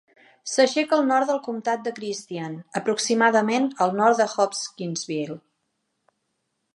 [0.51, 5.41] S'aixeca al nord del comtat de Christian, aproximadament al nord de Hopkinsville.